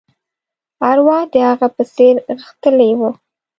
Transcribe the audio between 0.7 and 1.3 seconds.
ارواح